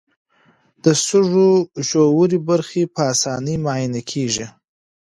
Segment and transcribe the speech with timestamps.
[0.83, 1.49] د سږو
[1.89, 4.45] ژورې برخې په اسانۍ معاینه کېږي.